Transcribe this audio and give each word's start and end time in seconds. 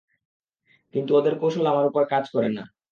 কিন্তু, 0.93 1.11
ওদের 1.15 1.33
কৌশল 1.41 1.65
আমার 1.67 1.85
উপর 1.85 2.03
কাজ 2.05 2.25
করে 2.29 2.49
না। 2.49 2.63